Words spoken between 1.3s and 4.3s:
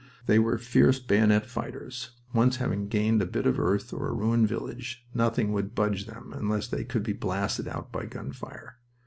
fighters. Once having gained a bit of earth or a